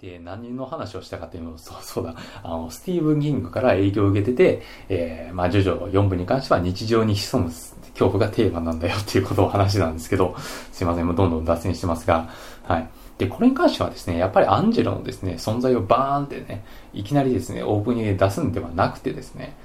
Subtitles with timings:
[0.00, 10.36] で、何の話をしたかというと、 そうそうだ、あの、スティーブン・ギングから影響を受けてて、えー、まあ、ジョジョ4部に関しては日常に潜む恐怖がテーマなんだよっていうことを話なんですけど、
[10.72, 12.28] すいません、もうどんどん脱線してますが、
[12.62, 12.88] はい。
[13.18, 19.56] で、これに関してはですね、やっぱりアンジェロのですね、存在をバーンってね、いきなりですね、オープニングで出すんではなくてですね、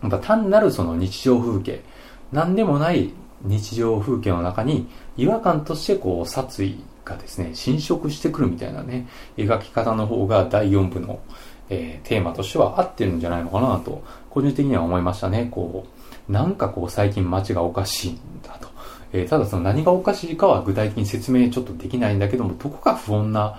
[0.00, 1.82] また単なるその日常風景、
[2.30, 3.10] なんでもない
[3.42, 4.86] 日常風景の中に
[5.16, 9.06] 違和感としてこう殺意がですね、侵食してくるみたいなね、
[9.36, 11.20] 描き方の方が第4部の、
[11.68, 15.48] えー、テーマとしては合ってるんじゃないのかなと、個人的には思いましたね。
[15.50, 15.86] こ
[16.28, 18.68] う、なんかこう最近街がおかしいんだと。
[19.12, 23.58] えー、ただその何がおかしいかは具体的に説明ちょっとできないんだけども、どこか不穏な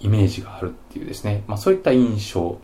[0.00, 2.58] イメージがあるっていうですね、まあそういった印象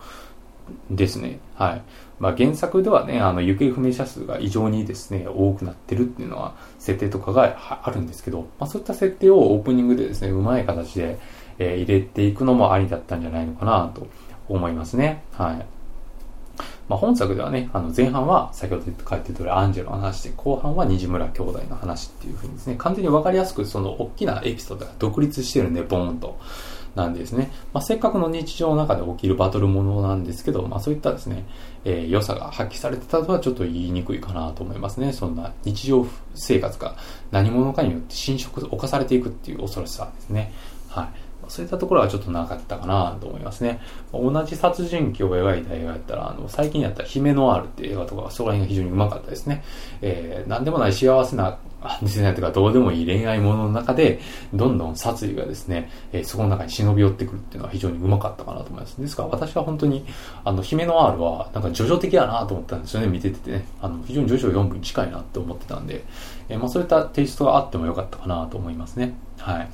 [0.91, 1.41] ですね。
[1.56, 1.83] はい。
[2.20, 11.19] まあ、原作ではね、あの、行方不明者数が異常にですね、多くなってるっていうのは、設定とかがあるんですけど、まあ、そういった設定をオープニングでですね、うまい形で、
[11.59, 14.09] え、入れていくのもありだったんじゃないのかなと
[14.48, 15.23] 思いますね。
[15.33, 15.66] はい。
[16.89, 26.39] まあ、本作ではね、あの前半は先ほど書いてた通りアンジェロの話で、後半は西村兄弟の話っていうふうにですね、完全にわかりやすくその大きなエピソードが独立してるんで、ボーンと。
[26.94, 27.50] なんですね。
[27.72, 31.44] まあ、せっかくの日常の中で起きるバトルものなんですけど、まあ、そういったですね、
[31.84, 35.12] えー、良さが発揮されてたとはちょっと言いにくいかなと思いますね。
[35.12, 36.96] そんな日常生活が
[37.30, 40.52] 何者かによって侵食、犯されていくっていう恐ろしさですね。
[40.88, 41.08] はい。
[41.48, 43.80] そういったところはちょっとなかったかなと思いますね。
[44.12, 49.64] 同じ殺人鬼を描いた映画やったら、あの、最近やったら姫ノアールっていう映画とか、そこら辺が非常にうまかったですね。
[50.00, 54.20] えー、なんでもない幸せな2000年とかどうでもいい恋愛ものの中で、
[54.53, 59.00] どんどん殺意がですね、えー、そこの中に忍び寄ってくるっていうのは非常にうまかったかなと思います。
[59.00, 60.05] ですから私は本当に、
[60.45, 63.64] あの、姫の R は、なんか叙々的やなと思ったんですよね、見ててね。
[63.81, 66.05] あの、非常に叙々4部に近いなって思ってたんで、
[66.48, 69.14] えー、まあそういったテイストがあってもよかったかなと思いますね。
[69.39, 69.69] はい。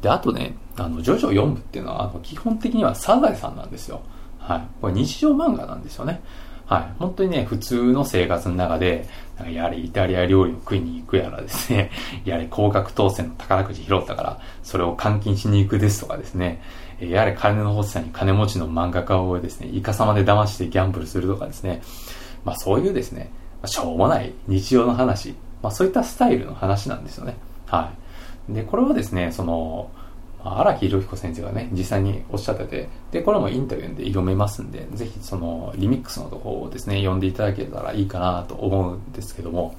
[0.00, 4.00] で、あとね、あの、ジョジョ4部っていうのは、あの、基本的にはサザエさんなんですよ。
[4.38, 4.62] はい。
[4.80, 6.20] これ日常漫画なんですよね。
[6.72, 6.94] はい。
[6.98, 9.06] 本当にね、普通の生活の中で、
[9.52, 11.90] やれイタリア料理を食いに行くやらですね、
[12.24, 16.62] やれ高額当選の宝くじ拾ったから、それを換金しに行くですとかですね、
[16.98, 21.82] やれ金の欲しさに金持ちの漫画家をですね、イカ様で騙してギャンブルするとかですね、
[22.42, 23.30] まあそういうですね、
[23.66, 27.36] しょうもない日常の話、まあそういったスタイルの話なんですよね。
[27.66, 27.90] は
[28.48, 28.54] い。
[28.54, 29.90] で、これはですね、その、
[30.44, 39.76] 荒木博彦先生がね、実際におっしゃってて、で、これもインタビューで読めますんで、ぜひそのリミックスのところをですね、読んでいただけたらいいかなと思うんですけども、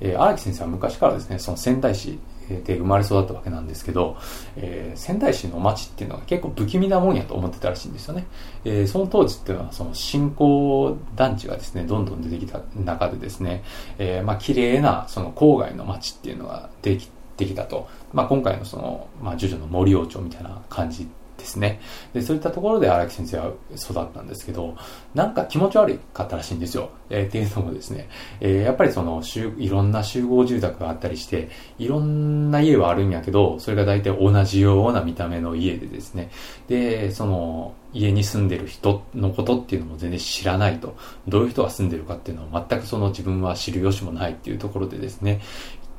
[0.00, 4.16] えー、荒木先生は昔からですね、その仙台市で生まれ育ったわけなんですけど、
[4.56, 8.26] えー、仙台市の町っていうのは結構不気味なもんやと思ってたらしいんですよね。
[8.64, 13.64] えー、その当時っていうのはその新興団地がですね、どんどん出てきた中でですね、
[13.98, 17.88] えー、まあ綺麗なその郊外の町っていうのができできたと。
[18.14, 21.80] まあ、今回のその、まあ、ジョジョの森王朝みたいな感じですね。
[22.12, 24.76] で、そういったところで荒木先生は育ったんですけど、
[25.14, 26.90] なんか気持ち悪かったらしいんですよ。
[27.10, 28.08] えー、っていうのもですね、
[28.40, 29.22] えー、やっぱりその、
[29.58, 31.48] いろんな集合住宅があったりして、
[31.78, 36.30] いろんな家はあるんやけど、それが大体同じような見た目の家でですね、
[36.68, 40.96] で、その、家に住んでる人のことっていうのも全然知らないと。
[41.28, 45.40] どういう人が住んでるかっていうのは全くその自分は知る由もないっていうところでですね、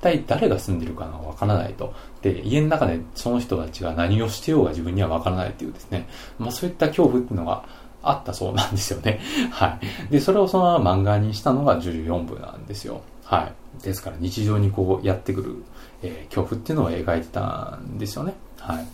[0.01, 1.94] 体誰が住んでるかがわからないと。
[2.22, 6.07] で、家の中でその人たちが何をしてようが自分にはわからないっていうですね、
[6.39, 7.66] まあそういった恐怖っていうのが
[8.01, 9.19] あったそうなんですよね。
[9.51, 9.79] は
[10.09, 10.11] い。
[10.11, 13.01] で、それをそのまま漫画にしたのが14部なんですよ。
[13.23, 13.83] はい。
[13.83, 15.63] ですから日常にこうやってくる、
[16.01, 18.33] えー、恐怖っていうのを描いてたんですよね。
[18.59, 18.85] はい。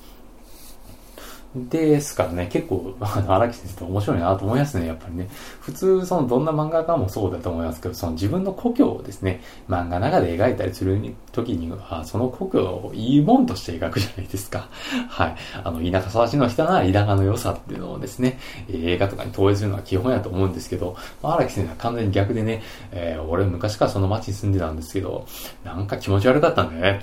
[1.53, 5.28] ですからね、結構、荒木先生って面白いなと思いますね、やっぱりね。
[5.59, 10.97] 普通、その、どんな漫画家もそうだと思いますけど、その自分の故郷をですね、漫画の中で描いたりする
[11.34, 14.69] 時には、その故郷をいいもんとして描くじゃないですか。
[15.09, 15.35] はい。
[15.62, 18.39] あの、田舎育ちの人なら田舎の良さっていうのをですね、
[18.72, 22.62] 映画とかに投影するのは基本やと思うんですけど、荒木先生は完全に逆でね、
[22.94, 25.25] えー、俺昔からその街に住んでたんですけど、
[25.66, 27.01] なんか気持ち悪かったんだよね、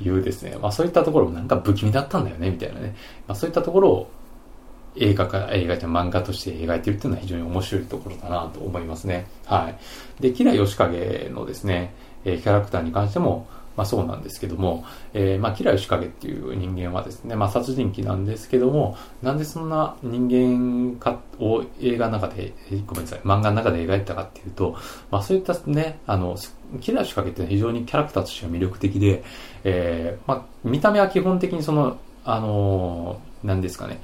[0.00, 2.96] というですね、まあそういったところもなんか不気味だったんだよね、みたいなね。
[3.28, 4.10] まあそういったところころを
[4.96, 9.26] 映画か、映画じゃ漫画として描いてるっていうのは非常に面白いところだなと思いますね。
[9.44, 10.22] はい。
[10.22, 13.46] で、キラヨシカゲのですね、えキャラクターに関しても、
[13.76, 22.54] まあそうなんですけども、えー、まあキラヨシカゲっていう人間はですね、まあ殺人鬼なんですけども、なんでそんな人間かを映画の中で、
[22.86, 24.76] ごめんなさい、漫画の中で描いたかっていうと、
[25.10, 26.38] まあそういったね、あの、
[26.80, 29.22] キラヨシカゲって非常にキャラクターとしては魅力的で、
[29.64, 34.00] えー、まあ見た目は基本的にその、あの、なんですかね、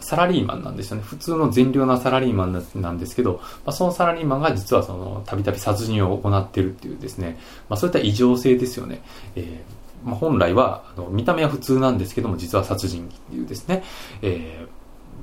[0.00, 1.02] サラリーマンなんですよね。
[1.02, 7.38] 普通の善良なサラリーマンなんですけど、まあ、そのサラリーマンが実はその、たびたび殺人を行ってるっていうですね、
[7.68, 9.02] まあ、そういった異常性ですよね。
[9.34, 13.82] えーま、本来はあの見た目は普通なんですけども実は殺人鬼っていうですね、
[14.22, 14.66] え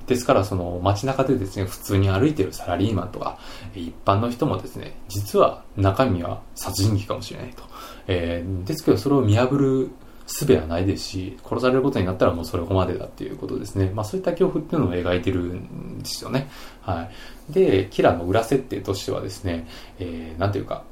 [0.05, 3.39] ー、ですからその街中でですね普通に歩いてるサラリーマンとか
[3.73, 7.63] 一般の人もですね実は中身は殺人鬼かもしれないと、
[8.07, 9.89] えー、ですけどそれを見破る
[10.25, 13.91] 術はないですし、殺されることになったらもうそれこまでだっていうことですね。
[13.93, 16.49] まあそういった恐怖っていうのを描いてるんですよね。
[16.81, 17.09] は
[17.49, 17.53] い。
[17.53, 19.67] で、キラの裏設定としてはですね、
[19.99, 20.83] えー、なんていうか、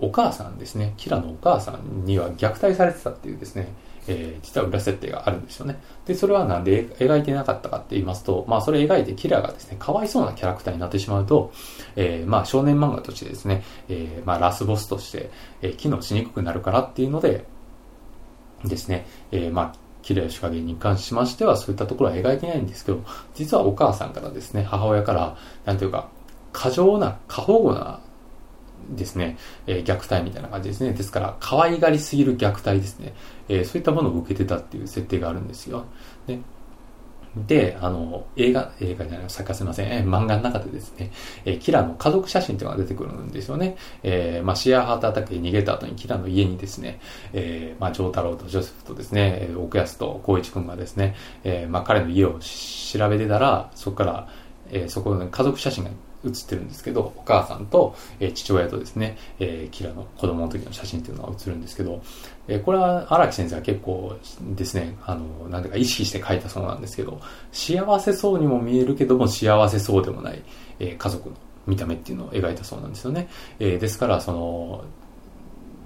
[0.00, 3.68] お母さんですね、キラのお母さんには虐待されてたっていうですね、
[4.06, 5.80] えー、実は裏設定があるんですよね。
[6.06, 11.52] で、それはなんで描いてなかったかって言いますと、まあそれ描いてキラがですね、かわいそうなキャラクターになってしまうと、
[11.94, 15.30] えー、まあ少年漫画としてですね、えー、まあラスボスとして、
[15.62, 17.44] えー、機能しにくくなるからっていうので、
[18.64, 23.02] ですね、えー、まあ、キラヨシカゲに関しましてはそういったところは描いてないんですけど、
[23.34, 26.08] 実はお母さんからですね、母親から、なんていうか、
[26.52, 28.00] 過剰な、過保護な
[28.90, 30.92] ですね、えー、虐待みたいな感じですね。
[30.92, 33.12] ですから、可愛がりすぎる虐待ですね。
[33.48, 35.84] えー、そういったものを受けてたっていう設定があるんですよ。
[36.26, 36.40] ね、
[37.36, 41.10] で、あの、映画、映画じゃない、作家すいません、え漫画の中でですね、
[41.44, 43.76] えー、キラの家族写真っていうのが出てくるんですよね。
[44.02, 47.00] えー、まあ、シェアハートアタックで逃げた後にキラの家にですね、
[47.32, 51.14] えー、まあ、ジョー太郎とジョセフとですね、奥安と光一君がですね、
[51.44, 54.28] えー、まあ、彼の家を調べてたら、そこから、
[54.70, 55.90] えー、そこの家族写真が
[56.24, 62.02] 写ってるんですけど、お母さんと、え、父親とですね、えー、キラの子供の時の写真っていうのが写るんですけど、
[62.48, 64.16] え、これは荒木先生は結構
[64.56, 67.20] ですね、あの、なんていうか意識して書いたそうなんですけど、
[67.52, 70.42] 幸せそうにも見えるけども幸せそうでもない、
[70.80, 71.36] え、家族の
[71.66, 73.28] 見た目っていうのを描いたそうなんですよね。
[73.60, 74.84] えー、ですから、その、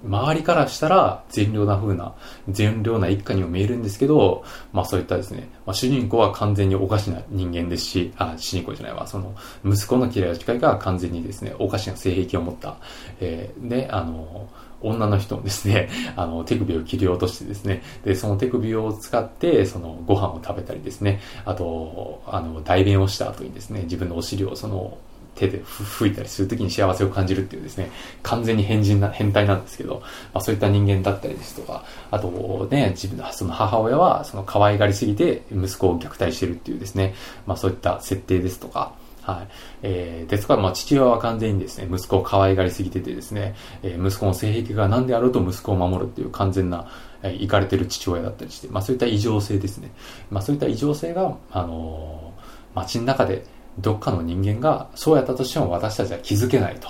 [0.03, 2.13] 周りからしたら善良な風な、
[2.49, 9.33] 善良な一家にも見えるんですけど、まあそういったですね、まあ、主人公は完全におかしな人間ですし、あ、主人公じゃないわ、その、
[9.65, 12.77] 息子の嫌いな近いが完全にですね、おかしな性癖を持った、
[13.19, 14.49] えー、で、あの、
[14.81, 24.97] 女の人もですね、 あの、手首を切り落としてですね、で、その手首を使って、その、ご飯を食べたりですね、あと、あの、代弁をした後にですね、自分のお尻をその、
[25.35, 27.91] 手で吹いたりするときに幸せを感じるっていうですね、
[28.21, 30.01] 完全に変人な、変態なんですけど、
[30.33, 37.13] まあそういった人間だったりですとか、あとね、自分の、その母親はその可愛がりすぎて息子を虐待してるっていうですね、
[37.45, 38.93] まあそういった設定ですとか、
[39.23, 39.47] はい。
[39.83, 46.89] えー、ですから、まあ、父親は完全にですね、息子を可愛がりすぎててですね、えー、息子の性癖が何であろうと息子を守るっていう完全な、
[47.21, 49.91] えー、いかれてる父親だったりして、まあ、そういった異常性ですね。
[50.29, 53.45] まあ、そういった異常性が、あのー、街の中で、
[53.79, 56.87] どっかの人間がそうやったとしても私たちは気づけないと、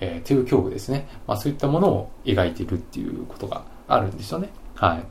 [0.00, 1.08] えー、という恐怖ですね。
[1.26, 4.50] まあそういったものを描いているっていうことがあるんですよね。
[4.74, 5.04] はい。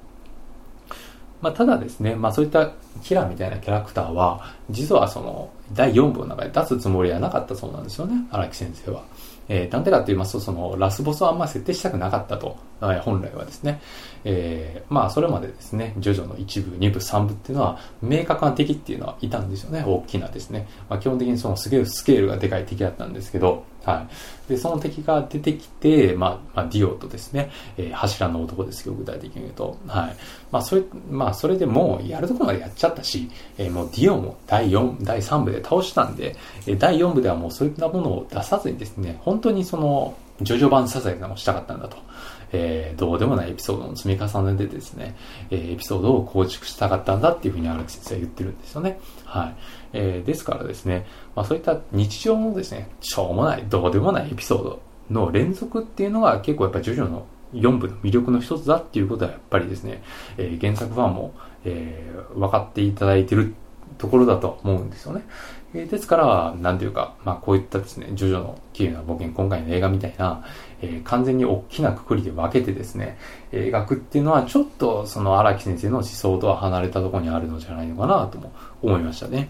[1.42, 2.72] まあただですね、まあそういった
[3.04, 9.04] キラーみたいなキャラクターは、実はその第4部の中で出すつもりはなかったそうなんですよね、荒木先生は。
[9.50, 12.58] えー、なんでかって言いますと、そのラスボスはあんま設定したくなかったと、
[13.04, 13.82] 本来はですね。
[14.26, 20.68] えー、まあそれまでですね、ジョジョの1部、2部、3部っていうのは、明確な敵っていうのはいたんですよね、大きなですね。
[20.90, 24.08] まあ基本的にそのすげえスケールがでかい敵だったんですけど、は
[24.48, 24.50] い。
[24.50, 30.16] で、その敵が出てきて、まあ、まあ、ディオとですね、えー、柱の男ですけど、具体的に言うと、はい。
[30.52, 36.36] まあ、それ、まあ、それでもう、やるところまでやっちゃったし、えー、もうディオも第4、第3部で倒したんで、
[36.66, 41.98] えー、第4部ではもうそういったものを出さずにですね、本当にその、ジョジョ版サザエさんをしたかったんだと。
[42.56, 45.16] えー、どうでもないエピソードの積み重ねでですね、
[45.50, 49.00] えー、エピソードを構築したかったんだっていうふうに荒木先生は言ってるんですよね。
[49.26, 49.56] はい。
[49.94, 60.04] えー、ですからですね、まあそういった日常のですね、しょうもない、どうでもないエピソードの連続っていうのが結構やっぱジョジョの4部の魅力の一つだっていうことはやっぱりですね、
[60.38, 61.34] えー、原作ファンも、
[61.66, 63.54] えー、分かっていただいてる
[63.98, 65.24] ところだと思うんですよね。
[65.76, 70.44] えー、ですから、なんていうか、まあこういったですね、ジョジョの綺麗な冒険、今回の映画みたいな、
[70.82, 73.18] えー、完全に大きなくくりで分けてですね、
[73.52, 79.50] 描くっていうのはちょっとその荒木先生の思想とは離れたところにあるのじゃないのかなとも思いましたね。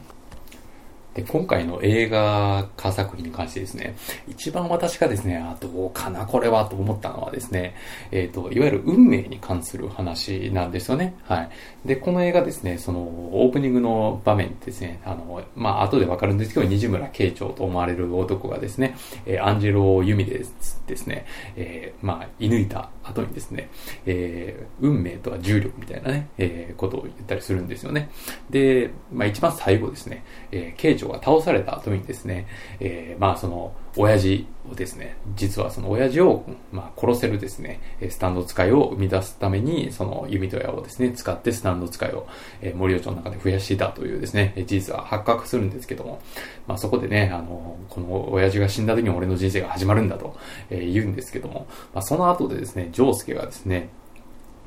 [1.14, 3.96] で、今回の映画化作品に関してですね、
[4.28, 7.76] 一番私がですね、あ、どうかな、これは、と思ったのはですね、
[8.12, 11.16] えっ、ー、と、いわゆる運命に関する話なんですよね。
[11.24, 11.50] はい。
[11.86, 23.70] で、この映画ですね、その、オープニングの場面ですね、あの、まあ、後でわかるんですけど、西村慶長と思われる男がですね、えー、アンジェロ・ユミですですね、えー、まあ、射抜いた後にですね、
[24.06, 28.10] えー、運命とは重力みたいなね、えー、ことを言ったりするんですよね。
[28.50, 32.48] で、まあ、一番最後ですね、えー、慶長が倒された後にですね、
[32.80, 42.28] えー、まあその、親父をですね、実はその親父を、まあ、殺せるですね、スタンド使いを生み出すために、その弓と矢をですね、使ってスタンド使いを、
[42.62, 46.22] え、森尾町の中で増やしていたというですね、事実は発覚するんですけども、
[46.68, 50.36] まあそこでね、あの、この親父が死んだ時に俺の人生が始まるんだと、
[50.70, 53.90] え、言うんですけども、まあその後でですね、ジョースケがですね、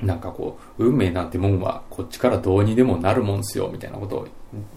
[0.01, 4.29] なんかこう、運命なんてもんはこっちからどうにでもなるもんすよ、みたいなことを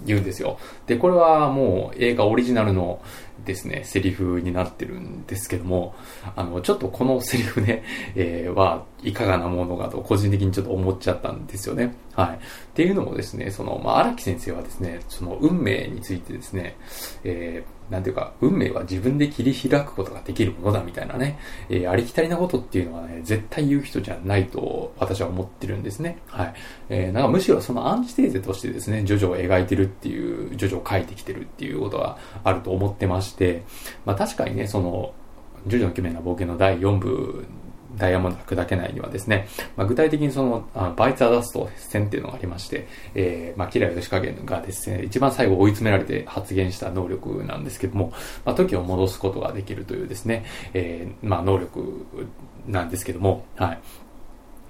[0.05, 0.57] 言うんですよ。
[0.87, 3.01] で、これはもう映画オリジナルの
[3.45, 5.93] ですね、セリフになってるんですけども、
[6.35, 7.83] あの、ちょっとこのセリフね、
[8.15, 11.95] えー、はいかがなものかと個人的にちょっと思っちゃったんですよね。
[12.13, 12.35] はい。
[12.35, 12.39] っ
[12.73, 16.77] ていうのもですね、その、まあ、荒木先生はですね、その運命についてですね、
[17.25, 26.19] えーなんていうか、運命は自分で切り開くことができるものだみたいなね、えー、ありきたりなことっていうのはね、絶対言う人じゃないと私は思ってるんですね。
[26.27, 26.53] はい。
[26.89, 33.63] えー、なんかむしろそのアンチテーゼとしてですね、ジョジョを描いてるっていう、ジョジョを描いてきてるっていうことがあると思ってまして、
[34.05, 35.13] まあ確かにね、その、
[35.67, 37.45] ジョジョの奇妙な冒険の第4部
[37.99, 48.13] ダイヤモンドが砕けないにはですね、まあ、具体的にそのあバイツ・アダスト戦っていうのがありまして、えー、まあ、キラヨシカゲがですね、一番最後追い詰められて発言した能力なんですけども、
[48.45, 52.05] まあ、時を戻すことができるというですね、えー、まあ、能力
[52.67, 53.79] なんですけども、はい。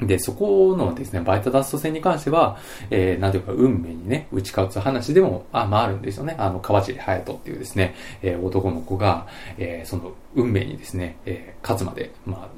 [0.02, 2.58] で、そこのですね、バイタダスト戦に関しては、
[2.90, 6.36] えー、なんていうか、運命にね、打ち勝つ話でも、あ、まああるんですよね。
[6.40, 12.50] あの、川尻隼人っていうですね、えー、男の子が、えー、その、運命にですね、えー、勝つまで、まあ、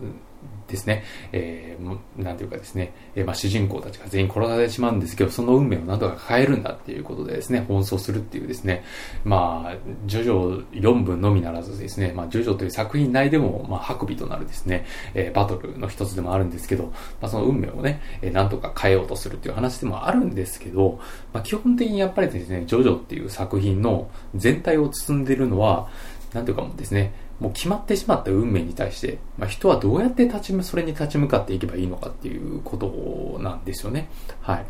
[0.71, 8.83] ですね、えー、なんていうかですね、えー、まあ、主人公たちが全員殺されてしまうんですけど、その運命を何とか変えるんだっていうことでですね、奔走するっていうですね、
[9.23, 20.99] まあ、ジョジョ4分のみならずですね、まあ、ジョジョという作品内でも、まあ、白尾となるですね、えー、バトルの一つでもあるんですけど、まあ、その運命をね、えー、何とか変えようとするっていう話でもあるんですけど、
[21.33, 25.89] まあ、基本的にやっぱりですね、ジョジョっていう作品の全体を包んでいるのは、
[26.33, 34.09] なんていうかもですね、もう決まってしまった運命に対して、まあ、人はどうやって立ち、それに立ち向かっていけばいいのかっていうことなんですよね。
[34.41, 34.65] はい。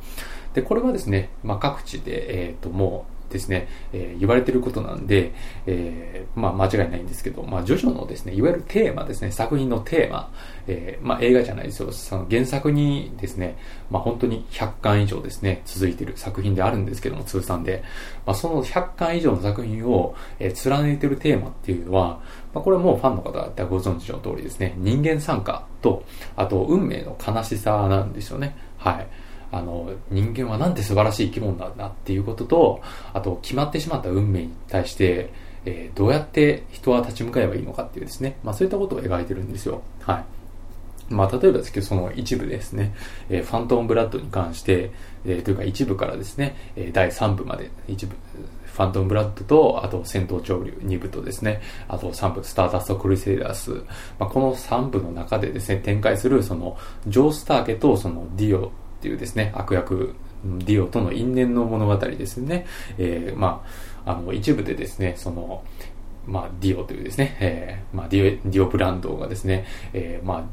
[0.53, 5.33] で、これはですね、まあ、各地で、えっ、ー、と、もう、ですね、えー、言われてることなんで、
[5.65, 10.31] えー、まあ間違いないんですけど、まあジョジョのですね、いわゆるテーマですね、作品のテーマ、
[10.67, 13.57] えー、まあ映画じゃないですよ、その原作にですね、
[13.89, 17.83] まあ本当に100巻以上ですね、続いてる作品であるんですけども、通算で、
[18.25, 22.21] まあその100巻以上の作品を、えー、貫いてるテーマっていうのは、
[22.53, 26.03] まあこれはもうファンの方だったらご存知の通りですね、人間参加と、
[26.35, 28.55] あと運命の悲しさなんですよね。
[28.77, 29.07] はい。
[29.51, 32.81] あの、人間はなんて素晴らしい生き物なんだっていうことと、
[33.13, 35.31] あと、決まってしまった運命に対して、
[35.65, 39.83] えー、どうやって人は立ち向かえばいいのかっていうですね、まあそういったことを描いてるんですよ。
[40.01, 40.25] はい。
[41.13, 42.93] まあ例えばですけど、その一部ですね、
[43.29, 44.91] えー、ファントムブラッドに関して、
[45.25, 48.15] えー、というか一部からですね、えー、第3部まで、一部、
[48.65, 50.71] ファントムブラッドと、あと戦闘潮流。
[50.81, 53.71] 2部とですね、あと3部、スターダストクルセイダース、
[54.17, 56.77] まあ、この3部の中でですね、展開する、その、
[57.07, 60.13] ジョースター家とそのディオっていうですね、悪役、
[60.45, 62.67] ディオとの因縁の物語ですね。
[62.99, 63.65] えー、ま
[64.05, 65.63] あ、あの、一部でですね、その、
[66.27, 70.43] まあ、ディオというですね、えー、まあ、ディオ、ディオ・ブランドーがですね、えー、まあ、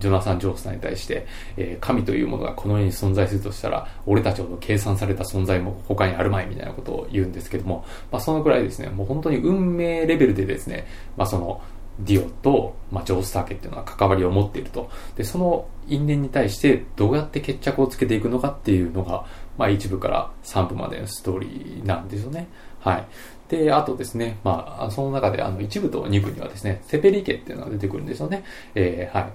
[0.00, 1.26] ジョナサン・ジョースターに対して、
[1.58, 10.86] えー、神というものがこの世に存在するとしたら、俺たちほど計算された存在も他にあるまいみたいなことを言うんですけども、まあ、そのくらいですね、もう本当に運命レベルでですね、
[11.18, 11.60] まあ、その、
[12.00, 14.90] ディオと、まあ、ジョースター家っていうのは関わりを持っていると。
[15.16, 22.48] で、その因縁に対してどうやって決着をつけていくのかっていうのが、まあ、1部から三部までのストーリーなんですよね。
[22.80, 23.06] はい。
[23.48, 28.44] で、あとですね、まあ、その中であの一部と二部にはですね、セペリ家っていうのが出てくるんですよね。
[28.74, 29.32] えー、はい。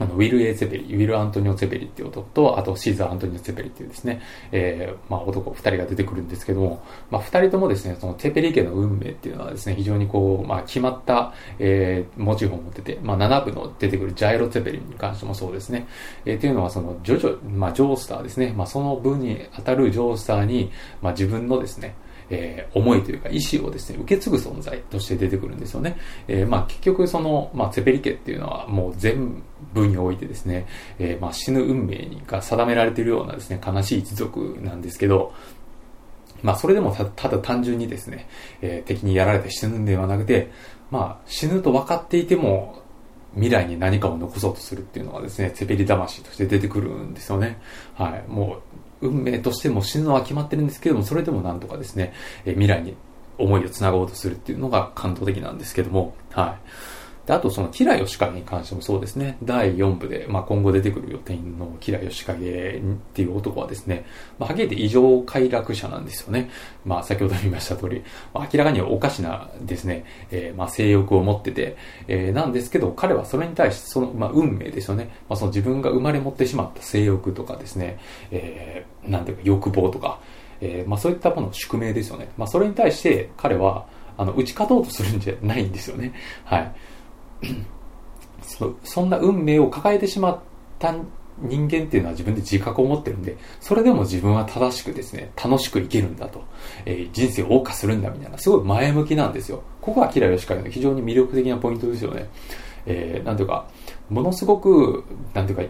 [0.00, 15.86] あの、ウィル・エー・セペリ、ウィル・アントニオ・セペリっていう男と、あとシーザー・アントニオ・セペリっていうですね、えー、まあ男二人が出てくるんですけども、まあ二人ともですね、そのセペリ家の運命っていうのはですね、非常にこう、まあ決まった、えー、モチーフを持ってて、まあ7部の出てくるジャイロ・セペリに関してもそうですね、
[16.24, 21.94] えー、っていうのはその、ジョジョ、まあジョースターですね、まあその部に当たるジョースターに、まあ自分のですね、
[22.30, 25.98] えー、思いというか意思をですね、受け継ぐ存在として出てくるんですよね。
[26.28, 29.42] えー、まあ結局その、まあツェペリ家っていうのはもう全部
[29.74, 30.66] においてですね、
[30.98, 35.32] えー、まあ死ぬ運命が定められているようなですね、悲しい一族なんですけど、
[36.42, 38.28] まあそれでもただ単純にですね、
[38.60, 40.50] えー、敵にやられて死ぬんではなくて、
[40.90, 42.82] まあ死ぬと分かっていても
[43.34, 47.60] 未来に何かを残そうとするっていうのがですね、ツェペリ魂として出てくるんですよね。
[47.94, 48.24] はい。
[48.28, 48.60] も
[49.00, 52.12] う運命としても死ぬのは決まってるんですけども、それでもなんとかですね、
[52.44, 52.96] え未来に
[53.38, 56.68] 思いを繋ごうとするっていうのが感動的なんですけども、はい。
[57.30, 64.04] で、あとそのキラヨシカゲに関してもそうですね、第4部で、まあ、今後出てくる予定のキラヨシカゲっていう男はですね、
[64.36, 66.50] まあ、はっきり言って異常快楽者なんですよね。
[66.84, 68.02] まあ、先ほど言いました通り、
[68.34, 71.76] まあ、明らかにおかしなですね、えー、まあ、性欲を持ってて、
[72.08, 75.10] えー、なんですけど、彼はそれに対して、その、まあ、運命ですよね。
[75.28, 78.00] まあ、その自分が生まれ持ってしまった性欲とかですね、
[78.32, 80.18] えー、なんていうか欲望とか、
[80.60, 82.28] えー、まあ、そういったものの宿命ですよね。
[82.36, 83.86] まあ、それに対して彼は、
[84.18, 86.12] あの、打ち勝とうとするんじゃないんですよね。
[86.44, 86.74] はい。
[88.42, 90.38] そそんな運命を抱えてしまっ
[90.78, 90.94] た
[91.38, 96.44] 人間っていうのは自分で自覚を持ってるんで、それでも自分は正しくですね、楽しく生きるんだと、
[96.84, 99.62] えー、人生を謳歌するんだみたいな、すごい前向きなんですよ。
[99.80, 102.28] ここはキラヨシカゲの非常に魅力的なポイントですよね。
[102.86, 103.68] えー、なんていうか、
[104.08, 105.04] ものすごく、
[105.34, 105.64] なんていうか、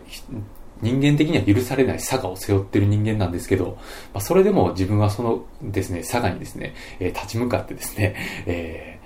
[0.82, 3.76] 人間的には許されない差がを背負ってる人間なんですけど、
[4.14, 8.98] まあ、それでも自分はそのですね、差がにですね、えー、立ち向かってですね、え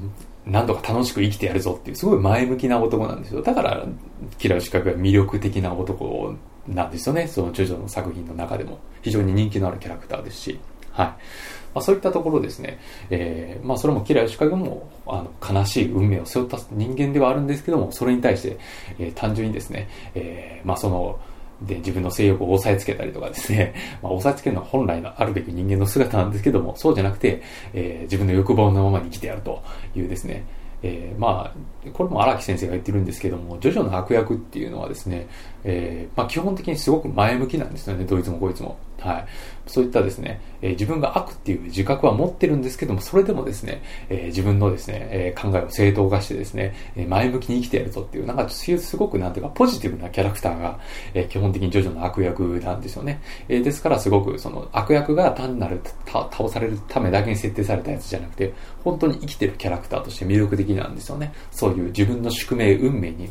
[0.00, 3.42] ー、何度か楽しく生きてやるぞっていう、すごい前向きな男なんですよ。
[3.42, 3.84] だから、
[4.38, 6.34] キラヨシカゲは魅力的な男
[6.68, 7.28] なんですよね。
[7.28, 8.78] そのジョジョの作品の中でも。
[9.02, 10.58] 非常に人気のあるキャラクターですし。
[10.90, 11.06] はい。
[11.06, 12.78] まあ、そういったところですね、
[13.10, 18.58] えー、まあ、それもキラヨシカゲもあの悲しい運命を背負った人間ではあるんですけども、それに対して、
[18.98, 21.18] えー、単純にですね、えー、まあ、その、
[21.62, 27.42] で、自分の性欲を押さえつけたりとかですね、 まあ、抑えつけるのは本来のあるべき人間の姿なんですけども、そうじゃなくて、
[27.72, 29.62] えー、自分の欲望のままに生きてやると
[29.94, 30.44] いうですね、
[30.82, 35.26] えー、まあ、これも荒木先生が言ってるんですけども、ジョジョの悪役っていうのはですね、
[35.64, 38.76] えー、まあ基本的にすごく前向きなんですよね、どいつもこいつも。
[39.04, 39.26] はい。
[39.66, 50.78] そういったですね、えー、自分が悪っていう自覚は持ってるんですけども、それでもですね、えー、自分のですね、えー、考えを正当化してですね、え前向きに生きてやるぞっていう、なんかすごくなんていうかポジティブなキャラクターが、
[51.12, 53.20] え基本的にジョジョの悪役なんですよね。
[53.48, 61.34] えですからすごくその悪役が単なる倒されるためだけに設定されたやつじゃなくて、本当に生きてるキャラクターとして魅力的なんですよね。
[61.50, 63.28] そういう自分の宿命、運命に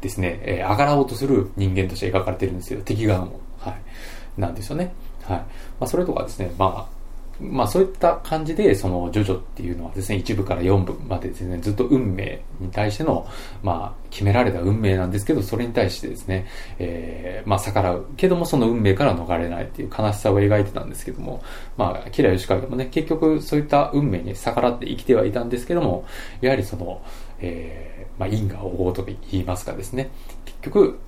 [0.00, 2.80] ですね、えー、上がらおうとする人間として描かれてるんですよ。
[2.84, 3.40] 敵側も。
[3.58, 4.40] はい。
[4.40, 4.92] なんですよね。
[5.26, 5.38] はい。
[5.38, 5.44] ま
[5.80, 6.96] あ、それとかですね、まあ、
[7.40, 13.26] まあそういった感じで、そのジョジョっていうのはですね、1部から4部までですね、ずっと運命に対しての、
[13.62, 16.46] まあ決められた運命なんですけど、それに対してですね、
[16.78, 21.42] えー、まあ逆らうけどもその運命から逃れないっていう悲しさを描いてたんですけども、
[21.76, 26.06] まあ、キラヨシカゲもね、結局そういった運命に逆らって生きてはいたんですけども、
[26.40, 27.02] やはりその、
[27.40, 30.10] えー、まあ因果応報と言いますかですね、
[30.46, 30.98] 結局、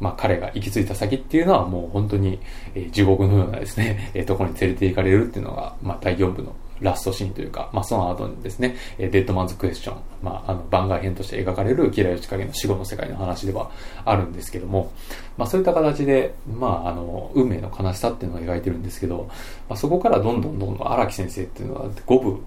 [0.00, 2.38] まあ、彼が行き着いた先っていうのはもう本当に、
[2.74, 13.70] え、地獄のようなですね、 えー、ところに連れて行かれるっていうのが、まあ、第4部のラストシーンというか、まあ、その後にですね、えー、デッドマンズクエスチョン、まあ、あの、番外編として描かれるキラヨチカゲの死後の世界の話では
[14.04, 14.90] あるんですけども、
[15.36, 19.28] まあ、そういった形で、まあ、あの、運命の悲しさっていうのを描いてるんですけど、
[19.68, 22.40] まあ、そこからどんどんどんどん荒木先生っていうのは5部、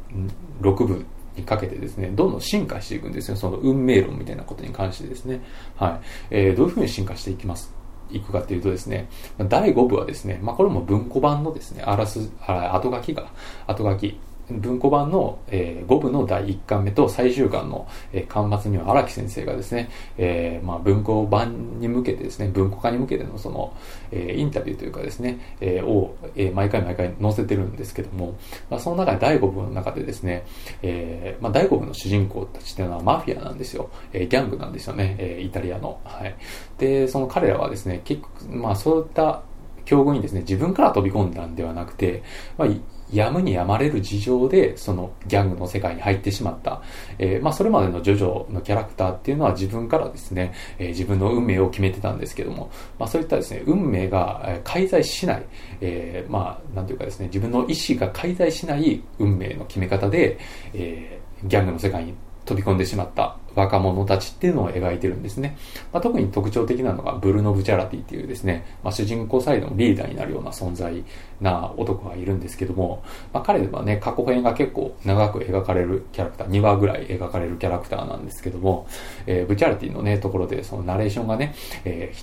[0.62, 1.06] 6部
[1.38, 3.38] にかけてですね、どんどん進化していくんですよ。
[3.38, 5.42] その運命論みたいなことに関してですね。
[5.76, 6.06] はい。
[6.32, 7.74] えー、どういうふうに進化していきます
[8.12, 13.32] いくかというとですね、第5部はですね、まあ、これも文庫版のですね、あらす、あ後書きが、
[13.68, 23.76] 後書き、文庫版の、えー、5部の第1巻目と最終巻の、えー、巻末には荒木先生がですね、えー、まあ、文庫版に向けてですね、文庫化に向けてのその、
[24.12, 28.36] えインタビューというかですね、えを、え毎回毎回載せてるんですけども、
[28.70, 30.46] まあ、その中で第5部の中でですね、
[30.82, 33.90] えまあ、第5部の主人公たちっていうのはマフィアなんですよ。
[34.14, 36.00] えギャングなんですよね、えイタリアの。
[36.06, 36.36] はい。
[36.78, 39.42] で、その彼らはですね、結局、まあそういった
[39.88, 42.22] 境遇にですね、自分から飛び込んだんではなくて、
[42.58, 42.68] まあ、
[43.12, 46.82] やむにやまれる事情で、そのギャングの世界に入ってしまった。
[47.18, 55.46] えー、まあ、それまでのジョジョのキャラクターっていうのは自分からですね、えー、自分の運命を決めてたんですけども、まあ、そういったですね、運命が介在しない、
[55.82, 60.38] えー、まあ、なんていうかですね、自分の意思が介在しない運命の決め方で、
[60.74, 62.14] え、ギャングの世界に
[62.46, 63.38] 飛び込んでしまった。
[63.58, 65.58] 若者たちっていうのを描いてるんですね。
[65.92, 71.04] まあ、特に特徴的なのがブルノ・ブチャラティっていうですね、まあ、主人公サイドのリーダーになるような存在
[71.42, 78.88] な男がいるんですけども、まあ、彼はね、過去編が結構長く描かれるキャラクター、2話ぐらい描かれるキャラクターなんですけども、
[79.26, 82.14] えー、ブチャラティのね、ところでそのナレーションがね、え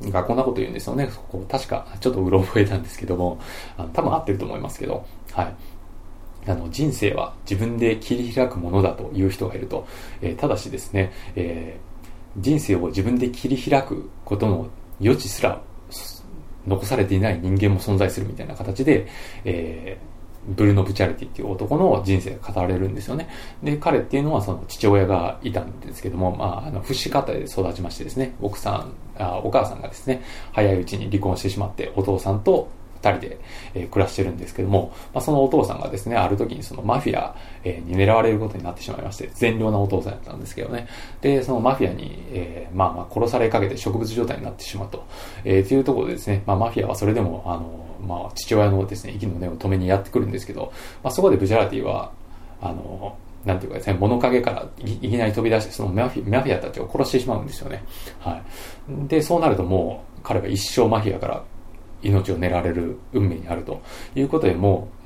[0.00, 1.10] ー、がこんなこと言うんですよね。
[1.28, 3.38] こ確か、ちょっとうろ覚えたんですけども、
[3.76, 5.54] あの多分合ってると思いますけど、はい。
[6.46, 9.86] あの人生は自分で切り開くものだという人がいると、
[10.20, 14.68] えー、ただしですね、えー、人生を自分で切り開くことの
[15.00, 15.60] 余地すら
[16.66, 19.06] 残されていない人間も存在するみたいな形で、
[19.44, 23.28] えー、ブルノ・ブチャリティっていう男の人生が語られるんですよね。
[23.62, 30.22] で、彼っていうのはその父親がいたんですけども、まあ、あの、不死方で育ちましてですね、奥さんあ、お母さんがですね、
[30.52, 32.68] 早いうちに離婚してしまって、お父さんと
[33.02, 33.40] 二人で、
[33.74, 37.34] えー、暮らしてるんですけども、まあ、そのお父さんがですね、ある時にそのマフィア、
[37.64, 40.86] えー、に狙われることになってしまいまして、善良なお父さんだったんですけどね。
[41.20, 45.04] で、そのマフィアに、えー、まあまあ殺されかけて植物状態になってしまうと、
[45.44, 52.12] えー、というところでですね、まあマフィアはそれでも、あの、まあ父親のですね、息の根を止めにやってくるんですけど、まあそこでブジャラティは、
[52.60, 57.82] あの、なんていうかですね、物陰からいきなり飛び出して、そのマフィマフィアたちを殺してしまうんですよね。
[58.20, 59.08] はい。
[59.08, 61.42] で、そうなるともう、彼は一生マフィアから
[62.02, 63.82] 命を狙われる運命にあると
[64.14, 65.00] いうことでもう、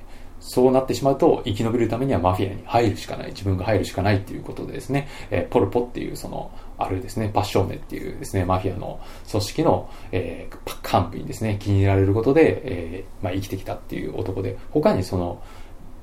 [0.46, 15.42] そうなってしまうと生き延びるためにはマフィアに入るしかない、自分が入るしかないっていうことでですね、えー、ポルポっていうその、あるですね、パッションネっていうですね、マフィアの組織の、えー、幹部にですね、気に入られることで、えー、まあ生きてきたっていう男で、他にその、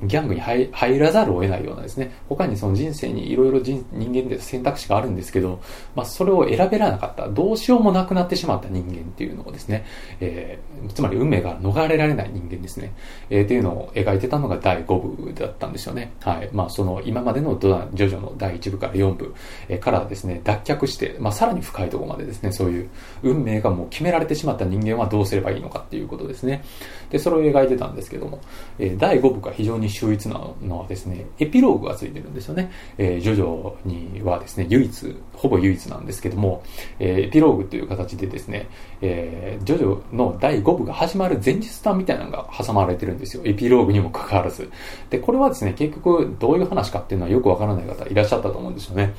[0.04, 5.62] ギャングに入らざるを得ないようなですね、他にその人生にいろいろ人間で選択肢があるんですけど、
[5.96, 9.86] まあ、それを選べらなかった、どうしようもなくなってしまった人間っていうのをですね、
[10.20, 12.94] えー、つまり運命が逃れられない人間ですね、
[13.30, 16.14] えー、っていうのを描いてたのが第5部だったんですよね。
[16.22, 16.50] はい。
[16.52, 19.36] まあ、その今までのドジョジョの第1部から4部、
[19.70, 22.90] え、からですね、脱却して、まあ、さらに深いところまでですね、そういう
[23.24, 26.64] 運命がもう決められてしまった人間はどうすればいいのかっていうことですね。
[27.12, 28.40] で、それを描いてたんですけども、
[28.80, 32.72] え、第5部が非常に秀逸なのはですね、エピローグがついてるんですよね。
[32.98, 36.64] え、ジョジョにはですね、唯一、ほぼ唯一なんですけども、
[37.00, 38.68] え、エピローグという形でですね、
[39.02, 43.44] え、ジョジョの第5部が始まる前日談みたいなのが挟まれてるんですよ。
[43.46, 44.70] エピローグにもかかわらず。
[45.10, 49.14] で、これはですね、結局どういう話かっていうのはよくわからない方いらっしゃったと思うんですよね。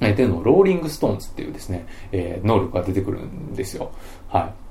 [0.00, 3.90] えー、っていうの、ローリングストーンズっていうですね、えー、能力が出てくるんですよ。
[4.28, 4.67] はい。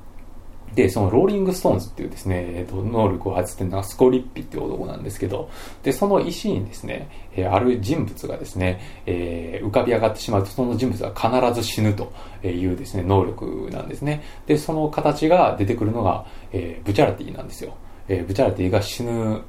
[0.75, 5.49] で、そのローリングストーンズっていうですね、えっ、と、能力を発してるのがスコリッピっていう男なんですけど、
[5.84, 12.12] で、その石にですね、えー、ある人物がですね、えー、浮かび上がってしまうと、その人物は必ず死ぬと
[12.43, 14.23] いうですね、能力なんですね。
[14.45, 17.73] で、その形が出てくるのが、えー、ブチャラティなんですよ。
[18.08, 19.41] えー、ブチャラティが死ぬ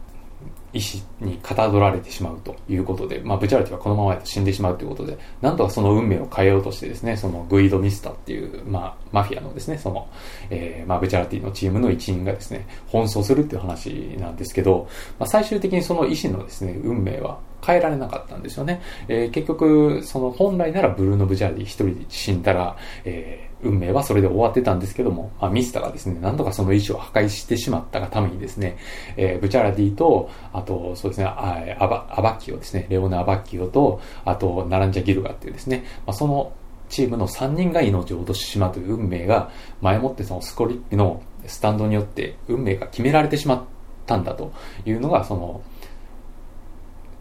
[0.72, 10.08] 意志にかたどられてしまうということで、まあ、ブチャラティはこのままやと死んでしまうということで、なんとかその運命を変えようとしてですね、そのグイド・ミスタっていう、まあ、マフィアのですね、その、
[10.50, 18.80] えー、まあ、ブチャラティのチームの一員がですね、奔走するっていう話なんですけど、まあ、最終的にその意志のですね、運命は変えられなかったんですよね。
[19.08, 28.76] えー、結局、その本来ならブルーノ・ブチャラティ一人で死んだら、えー運命はそれで終わってたんですけども、まあ、ミスターがですね、なんとかその意志を破壊してしまったがためにですね、
[29.16, 36.52] えー、ブチャラディと、あと、そうですね、アバアバッキオですね、レオナ・アバッキオと、あと、ナランジャ・ギルガっていうですね、まあ、その
[36.88, 43.62] チームの3人が命を落としてしまうという運命が、前もってそのスコリッピのスタンドによって運命が決められてしまっ
[44.06, 44.52] たんだと
[44.86, 45.60] いうのが、その、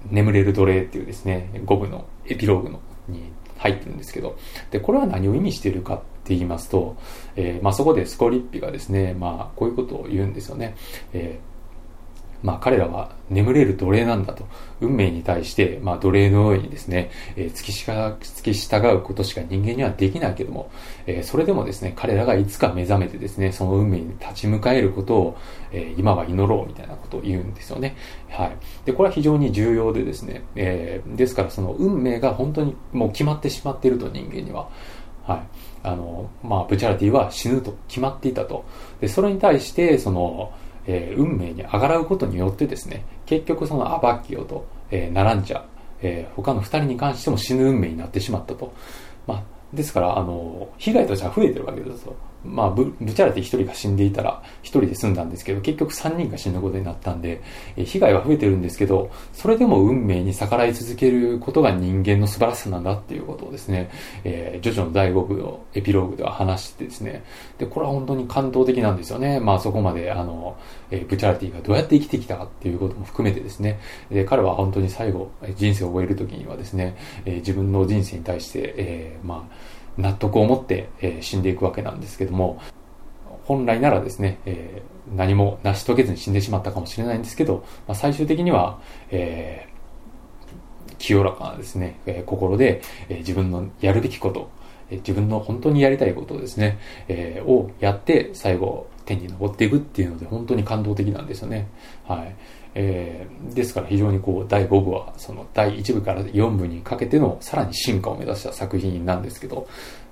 [0.09, 4.37] 眠れる奴隷っていうですね、5部のエピローグのに入ってるんですけど、
[4.71, 6.97] で、これは何を意味しているかって言いますと、
[7.37, 10.75] えー、まあ、そこでスコリッピがですね、まあ、こういうことを言うんですよね。
[11.13, 11.57] えー
[12.43, 14.45] まあ彼らは眠れる奴隷なんだと。
[14.79, 20.69] 運命に対して、まあ奴隷のようにですね、えー、付き付き従うことしか人間にはできないけども、
[21.07, 25.37] えー、それでもですね、彼らがいつか目覚めてですね、その運命に立ち向かえることを、
[25.71, 27.97] えー、今は祈ろうみたいなことを言うんですよね。
[28.29, 28.57] はい。
[28.85, 34.69] で、これは非常に重要でですね、えー、ですからその運命が本当にもう決まってしまっていると人間には。
[35.25, 35.41] はい。
[35.83, 38.65] あの、まあ、ブチャラティは死ぬと決まっていたと。
[38.99, 40.51] で、それに対して、その、
[40.85, 45.63] えー、運命にあがらうことによってですね、結局そのアバッキオと、えー、ナランチャ、
[46.01, 48.73] えー、他の二人に関しても死ぬ運命になってしまったと。
[49.25, 52.15] まあ、ですから、あの、被害としては増えてるわけですよ。
[52.47, 57.41] まあ、ブブチャラティ1人が死んでいたら1人で済んだんですけど、結局3人が死ぬことになったんで、
[57.75, 63.89] え被害は増えてるんですけど、それでも運命に逆らい続けることが人間の素晴らしさなんだっていうことをですね、
[64.23, 67.23] えー、ジョジョの第5部のエピローグでは話してですね、
[67.57, 69.39] で、これは本当に感動的なんですよね。
[69.39, 70.57] まあそこまで、あの、
[70.91, 73.79] えー、ブチャラティがどうやって生きてきたかっていうことも含めてですね、
[74.09, 82.59] で彼は本当に最後、人生を終える時にはですね、えー、自分の人生に対して、えー、まあ、納得を持って、え、死んでいくわけなんですけども、
[83.45, 84.81] 本来ならですね、え、
[85.15, 88.79] 何も成し遂げずに死んでしまったかもしれないんですけど、まあ、最終的には、
[89.09, 89.67] え、
[90.97, 94.49] 清らかなですね、え、心で、え、自分のやるべきこと、
[94.89, 101.67] え、自分の本当にやりたいことですね、え、をやって最後天に昇っていくっていうので本当に感動的なんですよね。
[102.05, 102.35] はい。
[102.79, 109.67] えー、ですから非常にこう第5部はその第1部から4部にかけてのさらに進化を目指した作品なんですけど、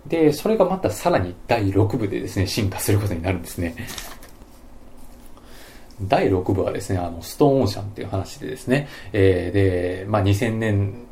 [0.07, 3.75] で、それがまたさらに第6部でですね、進化することになるんですね。
[6.01, 11.05] 第6部はですね、あの、ストーンオーシャンっていう話でですね、えー、で、まあ、2000年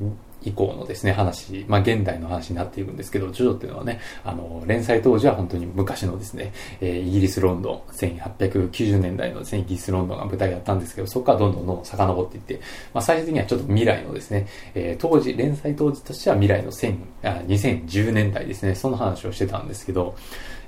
[0.43, 12.59] 以降のですね、話、まあ、現代の話になっているんですけど、ジョジョっていうのはね、あの、連載当時は本当に昔のですね、えー、イギリス・ロンドン、1890年代のですね、イギリス・ロンドンが舞台だったんですけど、そこからどんどんどんどん遡っていって、
[12.93, 20.15] まあ、最終的にはちょっと未来のですね、えー、当時、連載当時としては未来の1000あ2010年代ですね、その話をしてたんですけど、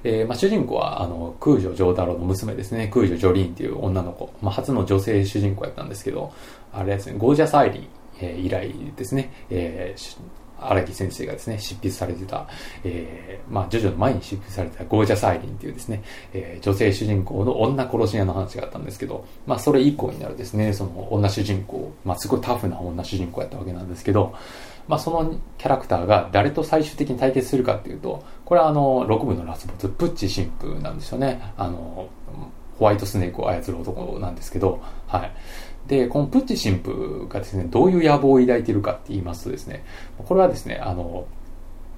[0.04, 6.32] えー、まあ、主人公は、あの、空女丈太郎の娘ですね、空女ジョリーンっていう女の子、まあ、初の女性主人公やったんですけど、
[6.72, 7.88] あれですね、ゴージャス・アイリー、
[8.19, 10.17] えー、以来ですね、えー、
[10.60, 12.47] 荒木先生がですね、執筆されてた、
[12.84, 24.34] えー、まあ、ジョジョの前に執筆されてたゴージャスアイリンっていうですね、えー、女性主人公の女殺し屋の話があったんですけど、まあ、それ以降になるですね、その女主人公、まあ、すごいタフな女主人公やったわけなんですけど、
[24.88, 31.41] まあ、そのキャラクターが誰と最終的に対決するかっていうと、これはあの、6部のラスボス、プッチ神父なんですよね。
[31.58, 32.08] あの、
[32.78, 35.32] ホワイトスネークを操る男なんですけど、はい。
[35.88, 39.84] で、このプッチ神父がですね、どういう野望を抱いているかって言いますとですね、
[40.17, 41.28] これはですね、あの、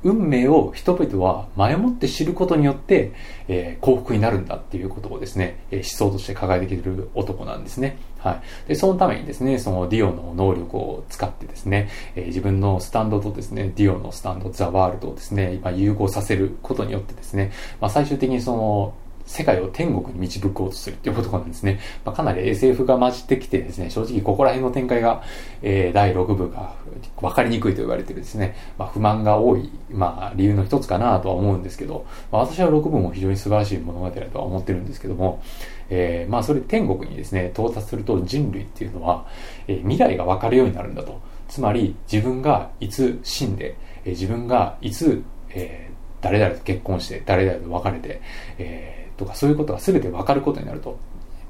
[0.03, 3.13] 運命を人々は前もって知ることによって、
[3.47, 7.97] えー、幸福になるんだっていうことをですね、え、思想として掲げている男なんですね。
[8.19, 8.41] はい。
[8.67, 18.93] で、そのためにですね、そのディオの能力を使ってですね、えー、自分のスタンドとですね、ディオのスタンド、ザ・ワールドをですね、今融合させることによってですね、まあ最終的にその、
[19.27, 21.79] 世界を天国に導こうとするっていうことなんですね。
[22.05, 25.21] まあ、かなり SF が混じってきてですね、正直ここら辺の展開が、
[25.61, 26.73] えー、第6部が
[27.21, 35.43] 分かりにくいと言われてるですね、まあ、不満が多い、まあ、理由の一つかなとは思うんですけど、まあ、私は6部も非常に素晴らしい物語だとは思ってるんですけども、
[35.89, 39.27] えー、まあ、それ天国にですね、到達すると人類っていうのは、
[39.67, 41.19] えー、未来が分かるようになるんだと。
[41.49, 48.21] つまり、自分がいつ死んで、えー、自分がいつ、えー、誰々と結婚して、誰々と別れて、
[48.57, 50.97] えーとかそういうことが全て分かることになると、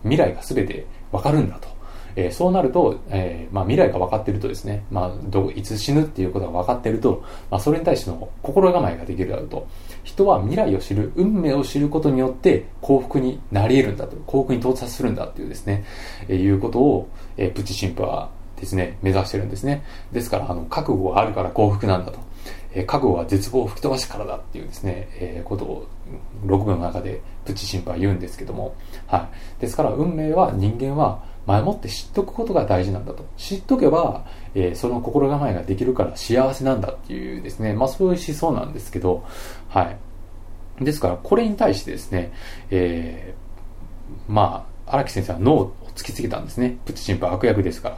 [0.03, 1.77] 未来が全て分かるんだと。
[2.17, 9.67] えー、そうなると、えー、まあ、未来が分かってるとですね、まあ、どいつ死ぬっていうことが分かってると、まあ、それに対しての心構えができるだろうと。
[10.03, 15.85] 人は未来を知る、運命を知ることによって幸福になり得るんだと、幸福に到達するんだっていうですね、
[16.27, 19.83] えー、いうことを、え、プチ神父はですね、目指してるんですね。
[20.11, 22.19] ですから、あの、覚悟があるから幸福なんだと。
[22.77, 25.87] えー、覚悟は絶望を吹き飛ばしからだっていうですね、えー、ことを
[26.45, 28.75] 6部の中でプチ神父は言うんですけども、
[29.07, 29.61] はい。
[29.61, 33.25] ですから運命は人間は前もって知っとくことが大事なんだと。
[33.35, 39.25] 知っとけば、えー、その心構えができるから幸せなんだっていうですね、まあそういう思想なんですけど、
[39.69, 39.83] は
[40.79, 40.85] い。
[40.85, 42.31] ですからこれに対してですね、
[42.69, 46.77] えー、まあ荒木先生は脳を突きつけたんですね。
[46.85, 47.97] プチ神父は悪役ですから。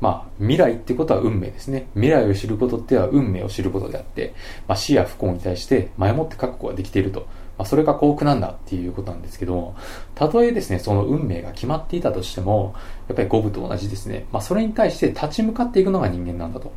[0.00, 1.86] まあ、未来ってことは運命ですね。
[1.94, 4.32] 未来を知ることっては運命を知ることであって、
[4.66, 7.26] まあ、死や不幸に対して前もって覚悟ができていると。
[7.58, 9.76] まあ、それが幸福なんだっていうことなんですけども、
[10.14, 12.74] たとえですね、その運命が決まっていたとしても、
[13.06, 14.24] やっぱり五分と同じですね。
[14.32, 16.72] まあ、それに対して立ち向かっていくのが人間なんだと。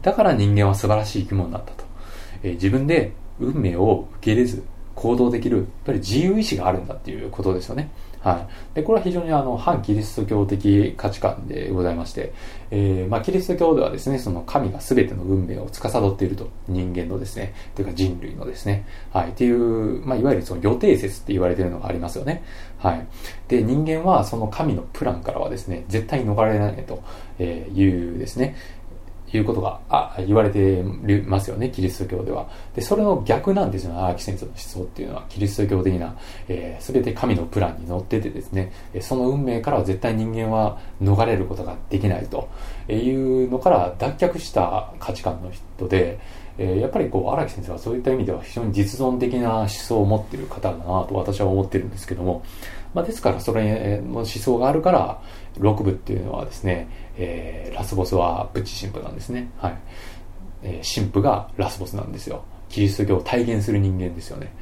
[0.00, 1.84] だから人間は素晴らしい生き物なんだと。
[2.44, 3.10] えー、自分で
[3.40, 4.62] 運命を受け入れず
[4.94, 7.90] 行動できる、やっぱり自由意志があるんだっていうことですよね。
[8.28, 8.74] はい。
[8.74, 12.34] で、これは非常にあの、反キリスト教的価値観でございまして、
[12.70, 22.42] えー、まあ、キリスト教ではですね、その神が全ての運命を司っていると、人間のですね、というか人類のですね、はい、っていう、まあ、いわゆるその予定説って言われているのがありますよね。
[22.76, 23.06] はい。
[23.48, 27.02] で、人間はその神のプランからはですね、絶対逃れられないと
[27.42, 28.56] いうですね、
[29.34, 30.82] いうことがあ言われて
[31.26, 32.48] ますよね、キリスト教では。
[32.74, 36.16] で、それの逆なんですよね、荒木先生の思想っていうのは、キリスト教的な、
[36.48, 42.48] えー、全て神のプランに乗っててですね、その運命からは絶対人間は逃れることができないと。
[42.90, 46.18] いうのから脱却した価値観の人で、
[46.56, 52.42] えー、やっぱりこう荒木先生はそういった意味では非常に実存的な思想を持っている方だなと私は思ってるんですけども、
[52.94, 55.20] まあ、ですからそれの思想があるから
[55.58, 56.88] 6部っていうのはですね、
[57.18, 59.50] えー、ラスボスはプッチ神父なんですね。
[59.58, 59.78] はい。
[60.62, 62.44] えー、神父がラスボスなんですよ。
[62.68, 64.52] キリスト教を体現する人間ですよね。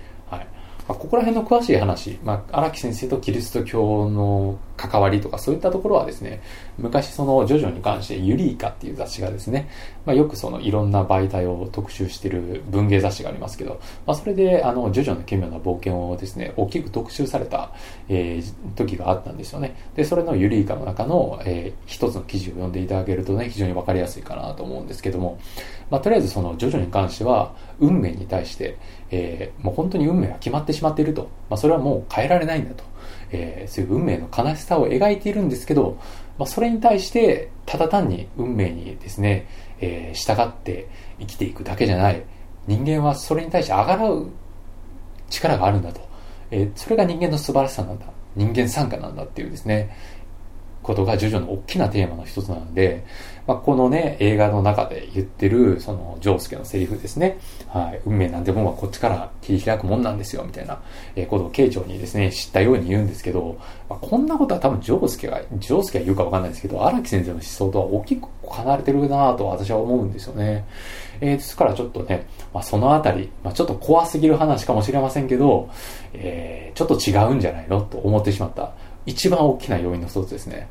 [0.88, 6.42] まあ、ここら辺の詳しい話、まあ、荒木先生とキリスト教の関わりとかそういったところはですね、
[6.78, 9.68] 昔そのジョジョに関してユリーカっていう雑誌がですね、
[10.04, 17.72] まあ、よくそのいろんな媒体を特集している文芸雑誌がありますけど、まあ、それであのジョジョの奇妙な冒険をですね、大きく特集された、
[18.08, 19.76] えー、時があったんですよね。
[19.96, 25.38] で、それのユリーカの中の、えー、一つの記事を読んでいただけるとね、非常にわかりやすいかなと思うんですけども、
[25.90, 28.78] まあ、とりあえずそのジョジョに関しては、運命に対して、
[29.10, 31.30] えー、もう本当に運命が決まってしまっていると。
[31.48, 32.84] まあ、それはもう変えられないんだと。
[33.30, 35.98] えー、そういう運命の悲しさを描いているんですけど、
[36.38, 39.48] まあ、それに対して、ただ単に運命にですね、
[39.80, 40.88] えー、従って
[41.18, 42.22] 生きていくだけじゃない。
[42.66, 44.28] 人間はそれに対してあがらう
[45.30, 46.00] 力があるんだと。
[46.50, 48.06] えー、それが人間の素晴らしさなんだ。
[48.36, 49.96] 人間参加なんだっていうですね、
[50.86, 53.04] ことがジョジョの大きなテーマの一つなんで、
[53.46, 57.38] まあ、このね、映画の中で言ってる、その、ジョースケのセリフですね。
[57.68, 58.00] はい。
[58.04, 60.80] 運命なんてもんはこっちから切り開くもんなんですよ、みたいな、
[61.14, 63.56] え、ことを慶長にですね、知ったように言うんですけど、
[63.88, 70.64] まあ、こんなことは多分ジョースケが、ジョースケが言うかわかんないですけど、荒木先生の思想とは大きく離れてるなと私は思うんですよね。
[71.20, 75.70] えー、ですからちょっとね、まあ、そのあたり、まあ、ちょっと怖すぎる話かもしれませんけど、
[76.14, 77.80] えー、ちょっと違うんじゃないの？
[77.80, 78.72] と思ってしまった
[79.06, 80.68] 一番大きな要因の一つですね。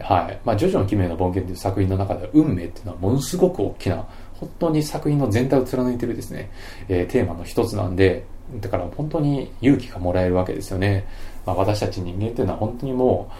[0.00, 0.38] はい。
[0.44, 6.50] まあ、ジョジョの奇妙な冒険という作品の中では運命っていうのはものすごく大きな本当に作品の全体を貫いてるですね、
[6.88, 8.24] えー、テーマの一つなんで、
[8.60, 11.06] だから本当に勇気がもらえるわけですよね。
[11.44, 13.30] まあ、私たち人間っていうのは本当にも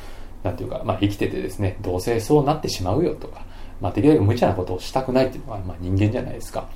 [0.43, 3.45] う、なんていうか、まあ、生きててですね、どうせそうなってしまうよとか、
[3.81, 6.69] まあ、できるだけ無茶なことをしたくないっていうのが、まあ、人間じゃないですか。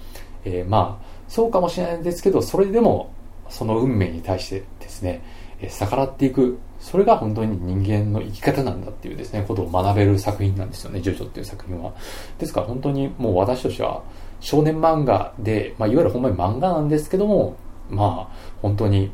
[0.45, 3.13] えー、まあ、そうかもしれないんですけど、それでも、
[3.49, 5.23] その運命に対してですね、
[5.61, 11.93] え逆らっていく、それが本当に人間の生き方なんだっていうですね、ことを学べる作品なんですよね、ジョジョっていう作品は。
[12.39, 14.03] ですから本当にもう私としては、
[14.41, 17.57] 少年漫画で、まあ、いわゆるほんまに漫画なんですけども、
[17.89, 19.13] まあ、本当に、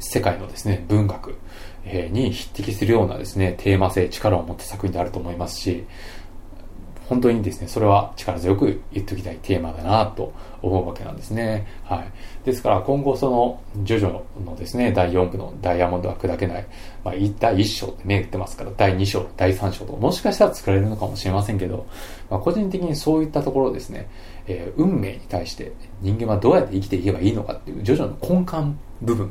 [0.00, 1.36] 世界のですね、文学
[2.10, 5.84] に匹敵するようなですね、テーマ性、力を持った作品であると思いますし、
[7.08, 11.66] 本当にですね、それは力強く言っておきたいテーマだなと思うわけなんですね。
[11.84, 12.10] はい。
[12.44, 16.66] ですから今後その、ジョジョのですね、第4部のダイヤモンドは砕けない、
[17.04, 21.86] まあ、第1章って銘打ってますから、第2章、第3章ともしかしたら作られるのかもしれませんけど、
[22.30, 24.08] まあ、個人的にそういったところですね、
[24.46, 29.30] えー、運命に対して人間はどうやって生きていけばいいのかっていう、ジョジョの根幹部分、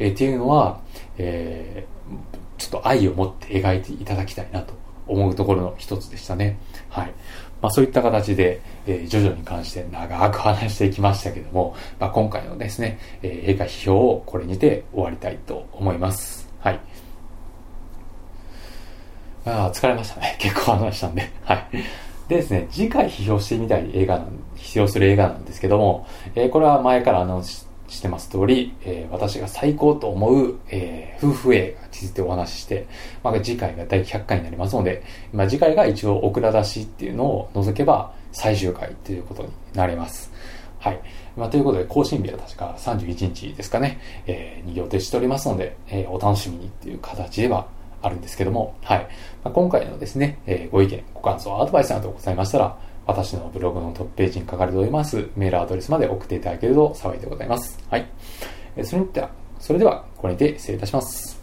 [0.00, 0.80] えー、っていうのは、
[1.18, 6.58] えー、ちょっと愛を持って描いていただきたいなと思うところの一つでしたね。
[6.88, 7.12] はい。
[7.60, 16.48] まあそういった形で、えー、徐々に関して長く話していきましたけども、まあ今回のですね、えー、映画批評をこれにて終わりたいと思います。
[16.60, 16.80] はい。
[19.44, 20.36] ああ、疲れましたね。
[20.40, 21.30] 結構話したんで。
[21.42, 21.66] はい。
[22.28, 32.86] でですね、次回批評してみたい映画なん、批評する映画なんですけども、えー、これは前からアナウンスしてます通り、えー、私が最高と思う、えー、夫婦映画についてお話しして、
[33.22, 35.02] まあ、次回が第100回になりますので、
[35.32, 40.32] まあ、次回が一応オクラ出しっていうのを除けば最終回ということになります。
[40.78, 41.00] はい。
[41.36, 47.66] まあ、ということで、更新日は確か31日ですかね、えー、に予定しておりますので、えー、お楽しみにっていう形では
[48.02, 49.06] あるんですけども、はい。
[49.44, 57.78] まあ、今回のですね、えー、ご意見、ご感想、アドバイスなどございましたら、私のブログのトップページに書かれておりますメールアドレスまで送っていただけると幸いでございます。
[57.90, 58.06] はい。
[58.84, 61.41] それでは、それでは、これで失礼いたします。